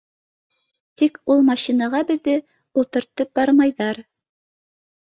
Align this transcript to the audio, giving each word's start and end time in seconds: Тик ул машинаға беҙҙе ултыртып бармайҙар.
Тик 1.01 1.19
ул 1.33 1.43
машинаға 1.51 2.03
беҙҙе 2.13 2.35
ултыртып 2.83 3.33
бармайҙар. 3.41 4.05